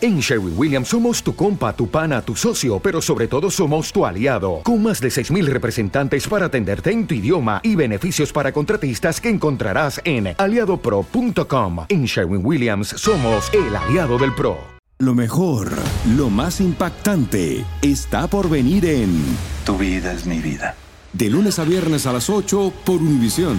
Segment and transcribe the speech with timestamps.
[0.00, 4.06] En Sherwin Williams somos tu compa, tu pana, tu socio, pero sobre todo somos tu
[4.06, 9.20] aliado, con más de 6.000 representantes para atenderte en tu idioma y beneficios para contratistas
[9.20, 11.86] que encontrarás en aliadopro.com.
[11.88, 14.58] En Sherwin Williams somos el aliado del PRO.
[15.00, 15.72] Lo mejor,
[16.16, 19.20] lo más impactante, está por venir en
[19.64, 20.76] Tu vida es mi vida.
[21.12, 23.58] De lunes a viernes a las 8 por Univisión.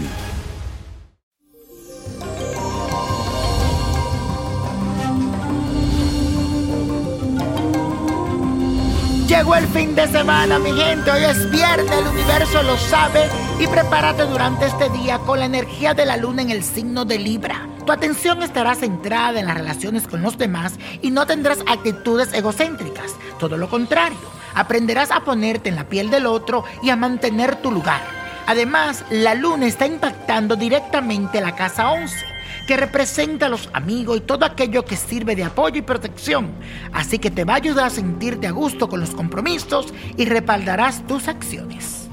[9.29, 11.11] Llegó el fin de semana, mi gente.
[11.11, 13.29] Hoy es viernes, el universo lo sabe.
[13.59, 17.19] Y prepárate durante este día con la energía de la luna en el signo de
[17.19, 17.69] Libra.
[17.85, 23.15] Tu atención estará centrada en las relaciones con los demás y no tendrás actitudes egocéntricas.
[23.37, 24.17] Todo lo contrario,
[24.55, 28.01] aprenderás a ponerte en la piel del otro y a mantener tu lugar.
[28.47, 32.38] Además, la luna está impactando directamente la casa 11
[32.69, 36.51] que representa a los amigos y todo aquello que sirve de apoyo y protección.
[36.93, 41.01] Así que te va a ayudar a sentirte a gusto con los compromisos y respaldarás
[41.07, 42.07] tus acciones.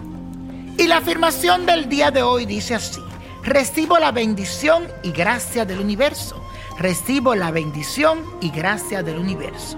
[0.78, 3.02] Y la afirmación del día de hoy dice así,
[3.42, 6.42] recibo la bendición y gracia del universo.
[6.78, 9.76] Recibo la bendición y gracia del universo.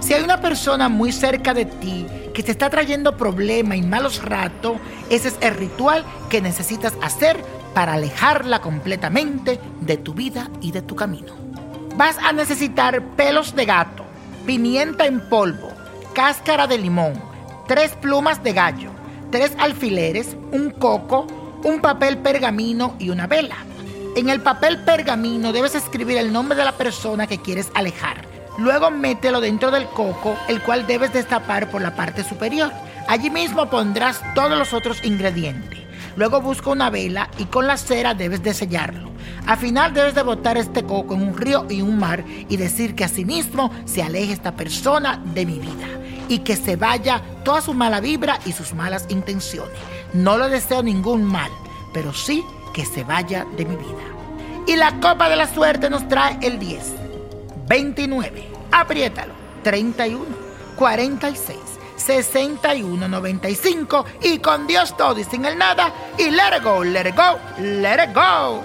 [0.00, 2.04] Si hay una persona muy cerca de ti
[2.34, 4.78] que te está trayendo problemas y malos ratos,
[5.08, 7.36] ese es el ritual que necesitas hacer
[7.76, 11.34] para alejarla completamente de tu vida y de tu camino.
[11.94, 14.02] Vas a necesitar pelos de gato,
[14.46, 15.68] pimienta en polvo,
[16.14, 17.22] cáscara de limón,
[17.68, 18.88] tres plumas de gallo,
[19.30, 21.26] tres alfileres, un coco,
[21.64, 23.56] un papel pergamino y una vela.
[24.16, 28.26] En el papel pergamino debes escribir el nombre de la persona que quieres alejar.
[28.56, 32.72] Luego mételo dentro del coco, el cual debes destapar por la parte superior.
[33.06, 35.85] Allí mismo pondrás todos los otros ingredientes.
[36.16, 39.10] Luego busca una vela y con la cera debes de sellarlo.
[39.46, 42.94] Al final debes de botar este coco en un río y un mar y decir
[42.94, 45.86] que asimismo se aleje esta persona de mi vida
[46.28, 49.76] y que se vaya toda su mala vibra y sus malas intenciones.
[50.14, 51.50] No le deseo ningún mal,
[51.92, 54.04] pero sí que se vaya de mi vida.
[54.66, 56.82] Y la copa de la suerte nos trae el 10,
[57.68, 60.24] 29, apriétalo, 31,
[60.76, 61.56] 46.
[62.06, 67.16] 6195 y con Dios todo y sin el nada y let it go, let it
[67.16, 68.62] go, let it go.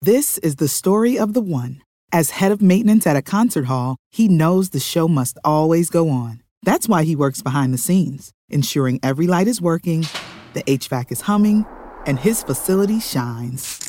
[0.02, 1.82] This is the story of the one.
[2.12, 6.10] As head of maintenance at a concert hall, he knows the show must always go
[6.10, 6.42] on.
[6.64, 10.08] That's why he works behind the scenes, ensuring every light is working,
[10.54, 11.66] the HVAC is humming,
[12.06, 13.89] and his facility shines.